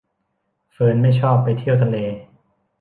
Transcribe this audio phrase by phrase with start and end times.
[0.71, 1.97] เฟิร์นไม่ชอบไปเที่ยวทะเล